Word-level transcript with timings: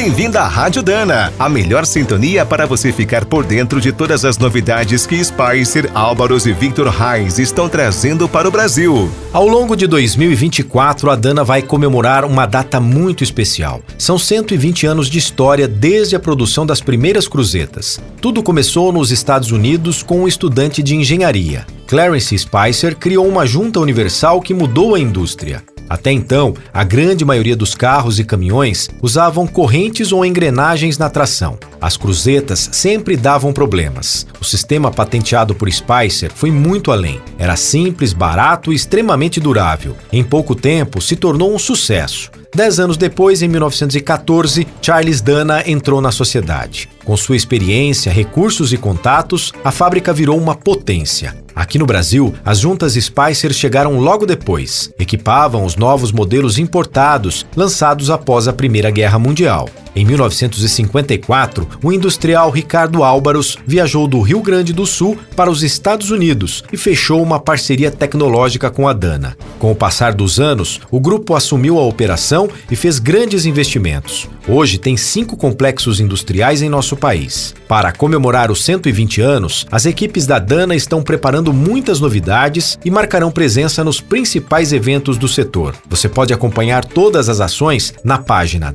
Bem-vindo 0.00 0.38
à 0.38 0.46
Rádio 0.46 0.80
Dana, 0.80 1.32
a 1.36 1.48
melhor 1.48 1.84
sintonia 1.84 2.46
para 2.46 2.66
você 2.66 2.92
ficar 2.92 3.24
por 3.24 3.44
dentro 3.44 3.80
de 3.80 3.90
todas 3.90 4.24
as 4.24 4.38
novidades 4.38 5.04
que 5.04 5.22
Spicer, 5.22 5.90
Álvaros 5.92 6.46
e 6.46 6.52
Victor 6.52 6.86
Reis 6.86 7.40
estão 7.40 7.68
trazendo 7.68 8.28
para 8.28 8.46
o 8.46 8.50
Brasil. 8.52 9.10
Ao 9.32 9.48
longo 9.48 9.74
de 9.74 9.88
2024, 9.88 11.10
a 11.10 11.16
Dana 11.16 11.42
vai 11.42 11.62
comemorar 11.62 12.24
uma 12.24 12.46
data 12.46 12.78
muito 12.78 13.24
especial. 13.24 13.82
São 13.98 14.16
120 14.16 14.86
anos 14.86 15.10
de 15.10 15.18
história 15.18 15.66
desde 15.66 16.14
a 16.14 16.20
produção 16.20 16.64
das 16.64 16.80
primeiras 16.80 17.26
cruzetas. 17.26 18.00
Tudo 18.20 18.40
começou 18.40 18.92
nos 18.92 19.10
Estados 19.10 19.50
Unidos 19.50 20.04
com 20.04 20.20
um 20.20 20.28
estudante 20.28 20.80
de 20.80 20.94
engenharia. 20.94 21.66
Clarence 21.88 22.38
Spicer 22.38 22.94
criou 22.94 23.26
uma 23.26 23.44
junta 23.44 23.80
universal 23.80 24.40
que 24.40 24.54
mudou 24.54 24.94
a 24.94 25.00
indústria. 25.00 25.60
Até 25.88 26.12
então, 26.12 26.54
a 26.72 26.84
grande 26.84 27.24
maioria 27.24 27.56
dos 27.56 27.74
carros 27.74 28.18
e 28.18 28.24
caminhões 28.24 28.88
usavam 29.00 29.46
correntes 29.46 30.12
ou 30.12 30.24
engrenagens 30.24 30.98
na 30.98 31.08
tração. 31.08 31.58
As 31.80 31.96
cruzetas 31.96 32.68
sempre 32.72 33.16
davam 33.16 33.52
problemas. 33.52 34.26
O 34.40 34.44
sistema 34.44 34.90
patenteado 34.90 35.54
por 35.54 35.70
Spicer 35.70 36.30
foi 36.34 36.50
muito 36.50 36.92
além. 36.92 37.20
Era 37.38 37.56
simples, 37.56 38.12
barato 38.12 38.72
e 38.72 38.76
extremamente 38.76 39.40
durável. 39.40 39.96
Em 40.12 40.24
pouco 40.24 40.54
tempo, 40.54 41.00
se 41.00 41.16
tornou 41.16 41.54
um 41.54 41.58
sucesso. 41.58 42.30
Dez 42.54 42.80
anos 42.80 42.96
depois, 42.96 43.42
em 43.42 43.48
1914, 43.48 44.66
Charles 44.80 45.20
Dana 45.20 45.62
entrou 45.66 46.00
na 46.00 46.10
sociedade. 46.10 46.88
Com 47.04 47.16
sua 47.16 47.36
experiência, 47.36 48.10
recursos 48.10 48.72
e 48.72 48.76
contatos, 48.78 49.52
a 49.62 49.70
fábrica 49.70 50.12
virou 50.12 50.38
uma 50.38 50.54
potência. 50.54 51.36
Aqui 51.58 51.76
no 51.76 51.86
Brasil, 51.86 52.32
as 52.44 52.60
juntas 52.60 52.92
Spicer 52.92 53.52
chegaram 53.52 53.98
logo 53.98 54.24
depois. 54.24 54.92
Equipavam 54.96 55.64
os 55.64 55.74
novos 55.74 56.12
modelos 56.12 56.56
importados, 56.56 57.44
lançados 57.56 58.10
após 58.10 58.46
a 58.46 58.52
Primeira 58.52 58.92
Guerra 58.92 59.18
Mundial. 59.18 59.68
Em 59.94 60.04
1954, 60.04 61.68
o 61.82 61.92
industrial 61.92 62.50
Ricardo 62.50 63.02
Álvaros 63.02 63.58
viajou 63.66 64.06
do 64.06 64.20
Rio 64.20 64.40
Grande 64.40 64.72
do 64.72 64.86
Sul 64.86 65.18
para 65.34 65.50
os 65.50 65.62
Estados 65.62 66.10
Unidos 66.10 66.62
e 66.72 66.76
fechou 66.76 67.22
uma 67.22 67.40
parceria 67.40 67.90
tecnológica 67.90 68.70
com 68.70 68.86
a 68.86 68.92
Dana. 68.92 69.36
Com 69.58 69.72
o 69.72 69.74
passar 69.74 70.14
dos 70.14 70.38
anos, 70.38 70.80
o 70.90 71.00
grupo 71.00 71.34
assumiu 71.34 71.78
a 71.78 71.82
operação 71.82 72.48
e 72.70 72.76
fez 72.76 72.98
grandes 72.98 73.44
investimentos. 73.44 74.28
Hoje 74.46 74.78
tem 74.78 74.96
cinco 74.96 75.36
complexos 75.36 76.00
industriais 76.00 76.62
em 76.62 76.68
nosso 76.68 76.96
país. 76.96 77.54
Para 77.66 77.92
comemorar 77.92 78.50
os 78.50 78.64
120 78.64 79.20
anos, 79.20 79.66
as 79.70 79.84
equipes 79.84 80.26
da 80.26 80.38
Dana 80.38 80.74
estão 80.74 81.02
preparando 81.02 81.52
muitas 81.52 82.00
novidades 82.00 82.78
e 82.84 82.90
marcarão 82.90 83.30
presença 83.30 83.84
nos 83.84 84.00
principais 84.00 84.72
eventos 84.72 85.18
do 85.18 85.28
setor. 85.28 85.74
Você 85.90 86.08
pode 86.08 86.32
acompanhar 86.32 86.84
todas 86.84 87.28
as 87.28 87.40
ações 87.40 87.92
na 88.02 88.16
página 88.16 88.72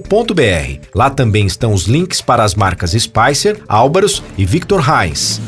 dana.com.br 0.00 0.86
Lá 0.94 1.10
também 1.10 1.46
estão 1.46 1.72
os 1.72 1.84
links 1.84 2.20
para 2.20 2.42
as 2.42 2.54
marcas 2.54 2.92
Spicer, 2.92 3.58
Álvaros 3.68 4.22
e 4.36 4.44
Victor 4.44 4.82
Heinz. 4.88 5.40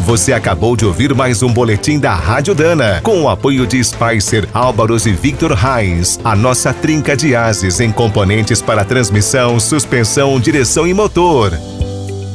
Você 0.00 0.32
acabou 0.32 0.76
de 0.76 0.86
ouvir 0.86 1.12
mais 1.12 1.42
um 1.42 1.52
boletim 1.52 1.98
da 1.98 2.14
Rádio 2.14 2.54
Dana, 2.54 3.00
com 3.02 3.22
o 3.22 3.28
apoio 3.28 3.66
de 3.66 3.82
Spicer, 3.82 4.48
Álvaros 4.54 5.04
e 5.04 5.12
Victor 5.12 5.52
Heinz, 5.52 6.20
a 6.22 6.36
nossa 6.36 6.72
trinca 6.72 7.16
de 7.16 7.34
ases 7.34 7.80
em 7.80 7.90
componentes 7.90 8.62
para 8.62 8.84
transmissão, 8.84 9.58
suspensão, 9.58 10.38
direção 10.38 10.86
e 10.86 10.94
motor. 10.94 11.52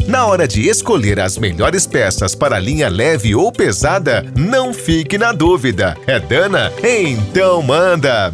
Na 0.06 0.26
hora 0.26 0.46
de 0.46 0.68
escolher 0.68 1.18
as 1.22 1.38
melhores 1.38 1.88
peças 1.88 2.36
para 2.36 2.60
linha 2.60 2.90
leve 2.90 3.34
ou 3.34 3.50
pesada, 3.54 4.26
não 4.36 4.74
fique 4.74 5.18
na 5.18 5.32
dúvida. 5.32 5.96
É 6.06 6.20
Dana? 6.20 6.74
Então 6.84 7.62
manda! 7.62 8.34